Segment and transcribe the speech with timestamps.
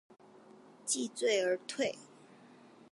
[0.83, 1.95] 既醉而退